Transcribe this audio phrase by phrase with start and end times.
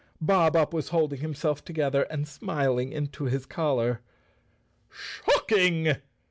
[0.19, 4.01] Bob Up was holding himself together and smiling into his collar.
[4.89, 5.97] "Shocking!"